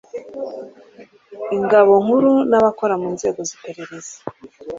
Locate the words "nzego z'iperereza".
3.15-4.15